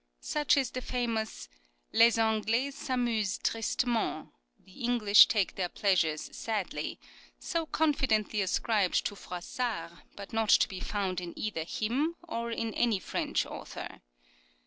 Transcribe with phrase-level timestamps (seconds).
[0.23, 1.47] Such is the famous"
[1.93, 4.29] Les Anglais s'amusent tristement
[4.65, 6.99] "("The English take their pleasures sadly"),
[7.39, 12.73] so confidently ascribed to Froissart but not to be found in either him or in
[12.73, 14.01] any French author.